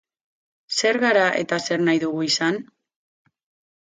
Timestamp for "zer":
0.77-0.97, 1.67-1.83